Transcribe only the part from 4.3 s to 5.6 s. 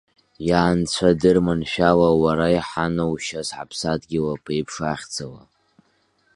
аԥеиԥш ахьӡала!